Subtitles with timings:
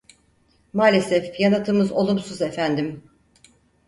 [0.73, 3.03] Maalesef yanıtımız olumsuz efendim.